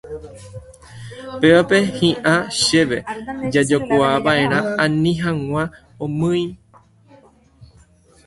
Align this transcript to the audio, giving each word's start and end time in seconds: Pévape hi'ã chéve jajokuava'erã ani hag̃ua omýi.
Pévape 1.39 1.79
hi'ã 1.97 2.35
chéve 2.61 2.95
jajokuava'erã 3.53 4.59
ani 4.83 5.11
hag̃ua 5.23 5.63
omýi. 6.03 6.45